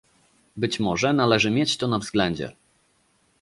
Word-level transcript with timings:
Być 0.57 0.79
może 0.79 1.13
należy 1.13 1.51
mieć 1.51 1.77
to 1.77 1.87
na 1.87 1.99
względzie 1.99 2.51